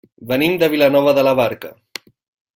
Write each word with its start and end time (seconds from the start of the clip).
Venim 0.29 0.55
de 0.63 0.69
Vilanova 0.75 1.13
de 1.19 1.27
la 1.29 1.35
Barca. 1.43 1.73